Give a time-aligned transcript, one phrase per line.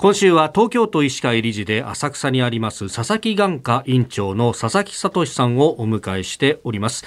[0.00, 7.04] 今週は東京都医師会理事で浅草にあります佐々木眼科院長の佐々木聡さんをお迎えしております。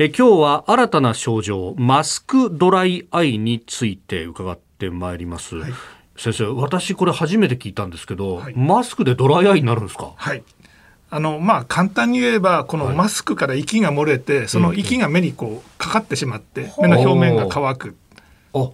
[0.00, 5.72] え今日は新たな症状マスクドライアイについて伺ってまいります、はい、
[6.16, 10.12] 先生私これ初めて聞いたんですけど、はい、マスクでドライアイになるんですか？
[10.16, 10.42] はい。
[11.10, 17.96] あのまあ簡単に言えばこのマスクから息が漏れて、はい、その息が目にこうかかってしまって、目の表面が乾く。
[18.52, 18.68] あ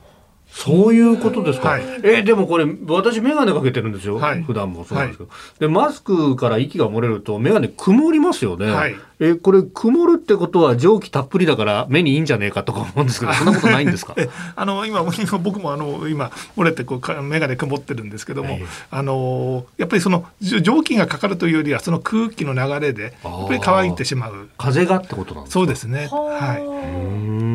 [0.50, 1.68] そういうことですか？
[1.70, 4.16] はい、えでもこれ私眼鏡かけてるんですよ。
[4.16, 8.66] はい、普段もそうなんですけど、はい、でマスクから息が漏れると眼鏡曇りますよね。
[8.70, 14.16] はい、えこれ曇るってことは蒸気たっぷりだから目にいいんじゃねえかとか思うんですけど、 そんなことないんですか？
[14.56, 18.58] あの今今 僕もあの今漏れてこう眼鏡曇ってるんですけども、
[18.90, 24.48] あのやっぱりその蒸気がかかるというよりはその空気の流れでやっぱり乾いてしまう。
[24.56, 25.60] 風がってことなんですか？
[25.60, 26.08] そうですね。
[26.10, 26.58] は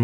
[0.00, 0.03] い。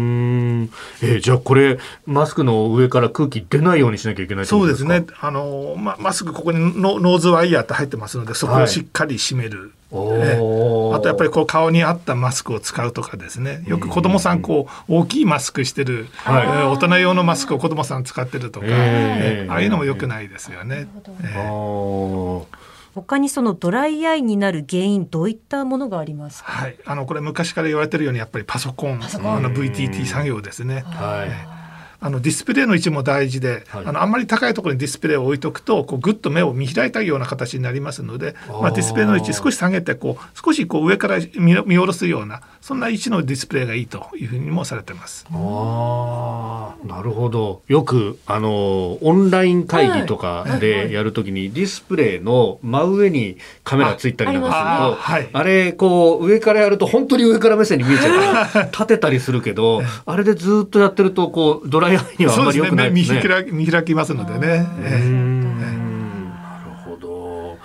[1.01, 5.05] えー、じゃあこれマスクの上から空気出ないようにしなきゃいけないそうですね。
[5.19, 13.63] あの、ま、マスクここにノノーズワイヤーって入ってますのでそこをしっかり締める、はい、あとやっぱりこう顔に合ったマスクを使うとかですね。
[13.67, 20.87] よく子供さんこう大きいマスクしてる、はい、えー、大人用のマスクを子供さん使ってるとか、えー、ああいうのもよくないですよね。
[21.23, 22.45] えー
[22.93, 30.83] 他にそのドライアイになる原因どういったものがありますはい、あのこれ昔から言われてるようにやっぱりパソコンあの VTT 作業ですね。
[30.87, 31.25] は
[31.57, 31.60] い。
[32.03, 45.25] あのディスプレイの位置も大事で、はい、あのあんまり高いところにディスプレイを置いとくとこうぐっと目を見開いたような形になりますのでまあ、ディスプレイの位置少し下げてこう少しこう上から見見下ろすようなそんな位置のディスプレイがいいというふうにもされてます。
[45.31, 47.63] あなるほど。
[47.67, 63.21] よくあのオンライン会議とかでやるときに、ディスプレイの真上にカメラついたりなんかするとあれこう上からやると本当に上から目線に見えちゃうから立てたりするけどあれでずっとやってるとこうドライいにはあまり良くないですね。
[63.21, 64.67] そうですね見開きますのでね。
[64.79, 67.57] なるほど。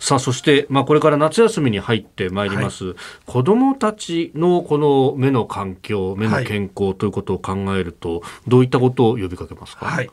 [0.00, 10.10] さあそして、まあ、これから夏休みに入ってまいります、はい、子どもたちのこの目の環境目の健康ということを考えると、はい、どういったことを呼びかけますか、はい。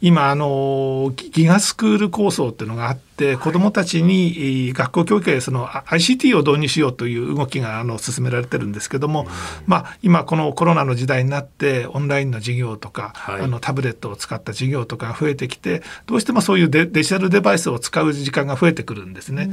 [0.00, 9.26] 今あのギガスクール構想っていうのがあって子どもたちに学校教育でその ICT を導入しようという動きがあの進められてるんですけども、
[9.66, 19.50] まあ、今このコロナの時代になってオンラインの授業とか、はい、あのタブレットを使った授業とかが増えてきてどうしてもそういうデジタルデバイスを使う時間が増えてくるんですね。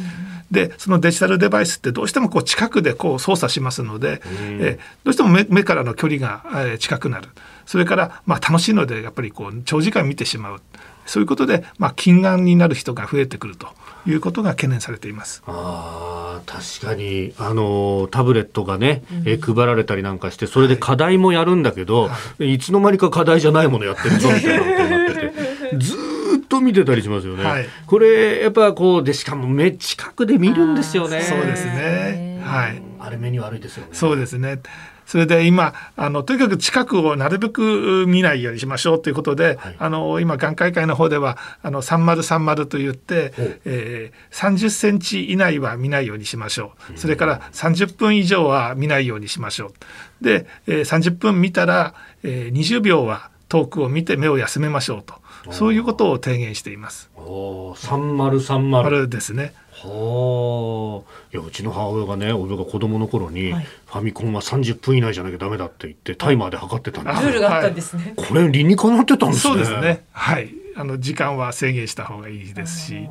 [0.52, 7.30] でそのデジタルデバイスってどうしてもこう近くでこう操作しますので、えどうしても目目からの距離が、え近くなる。
[7.66, 10.62] それからまあ楽しいのでやっぱりこう長時間見てしまう
[11.06, 13.68] そういうことでまあ近眼になる人が増えてくると
[14.08, 15.44] いうことが懸念されています。
[15.48, 25.34] あ確かにあのタブレットがね、うん、え配られたりなんかしてそれで課題もやるんだけど、はい、いつの間にか課題じゃないものやってるぞみたいなことになってて
[25.78, 25.96] ず
[26.38, 27.44] っと見てたりしますよね。
[27.44, 31.22] はい、これやっぱこうでしかも目近くで見るんですよね。
[31.22, 32.25] そうですね。
[32.46, 32.82] はい。
[33.00, 33.90] あれ目に悪いですよね。
[33.94, 34.60] そうですね。
[35.06, 43.34] それで今あのとにかく近くをなるべく見ないようにしましょうということで、はい、あの今眼科医会の方ではあの3030と言って、
[43.66, 49.68] えー、30センチ以内は見ないようにしましょう、それから30分以上は見ないようにしましょ
[50.22, 55.16] うで、えー、30分見たら、えー、20秒は遠くを見て目を休めましょうと。
[55.52, 57.10] そういうことを提言しています。
[57.16, 59.54] お3030ですね。
[59.72, 73.10] はあいやうちの母親がね俺が子供の頃に、はい、ファミコンは30分以内じゃなきゃダメだって言ってタイマーで測ってたんですルールがあったんですね、これ理にかなってたんですねそうですねはいあの時間は制限した方がいいですし。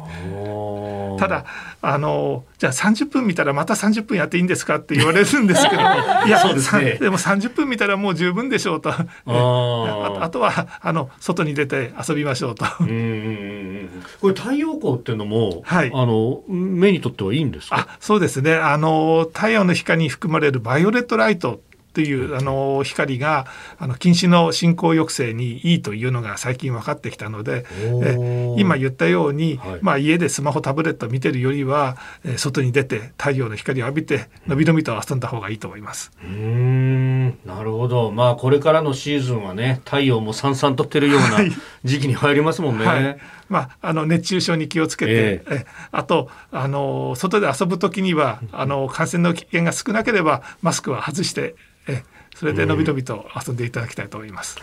[1.18, 1.44] ただ
[1.80, 5.82] あのじゃあ30分見たらまた30分やっていいんですかって言われるんですけど
[6.26, 8.90] いやそうです、ね、でも30分見たらもう十分でしょうと。
[8.90, 12.64] ああとはあの外に出て遊びましょうと。
[12.80, 13.88] うん
[14.20, 17.88] これ太陽光っていうのも、はい、あの目にとってはいいんですか？
[17.90, 18.54] あそうですね。
[18.54, 21.60] あの太陽の光に含まれるバイオレットライト
[21.94, 23.46] というあの光が
[23.78, 27.64] あの近視の進行抑制にいいというのが最近分かってきたので
[28.02, 36.10] え今言ったように、はい、まあ、家でスマホタブレット見てるよりは、え外に出て太陽の光を浴びてのびのびと遊んだ方がいいと思います。
[36.22, 37.38] うん。
[37.44, 38.10] なるほど。
[38.10, 41.38] まあこれからのシーズンはね太陽もさんさんとってるような
[41.84, 42.84] 時期に入りますもんね。
[42.84, 43.18] はい。
[43.48, 51.54] まあ、あの熱中症に気をつけて、えー、えあとあの外で遊ぶ時にはあの感染の危険が少なければマスクは外して
[51.88, 52.02] え
[52.34, 54.58] それでのびのびと遊んでいただきたいと思います。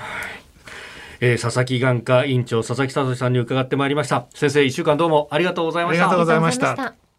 [1.21, 4.25] えー、佐々木眼科院長佐々木聡さんに伺ってまいりました。
[4.33, 6.05] 先生一週間どうもありがとうございました。
[6.05, 7.10] ありがとうございました